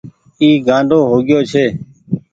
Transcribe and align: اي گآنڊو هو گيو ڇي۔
اي 0.41 0.49
گآنڊو 0.67 0.99
هو 1.09 1.17
گيو 1.27 1.39
ڇي۔ 1.51 1.65